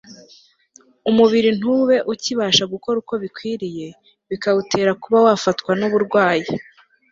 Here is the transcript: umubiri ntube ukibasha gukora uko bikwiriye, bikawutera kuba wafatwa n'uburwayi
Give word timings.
umubiri 1.09 1.49
ntube 1.59 1.95
ukibasha 2.13 2.63
gukora 2.73 2.95
uko 3.03 3.13
bikwiriye, 3.23 3.87
bikawutera 4.29 4.91
kuba 5.01 5.17
wafatwa 5.27 5.71
n'uburwayi 5.79 6.49